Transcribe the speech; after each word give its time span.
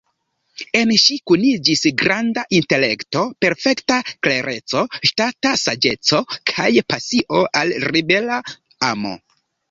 En 0.77 0.91
ŝi 1.01 1.15
kuniĝis 1.31 1.81
granda 2.01 2.43
intelekto, 2.59 3.21
perfekta 3.45 3.97
klereco, 4.27 4.81
ŝtata 5.09 5.51
saĝeco 5.65 6.21
kaj 6.53 6.71
pasio 6.95 7.43
al 7.61 7.75
"libera 7.97 8.41
amo". 8.89 9.13